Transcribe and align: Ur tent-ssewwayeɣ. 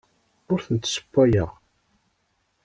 Ur 0.51 0.59
tent-ssewwayeɣ. 0.65 1.49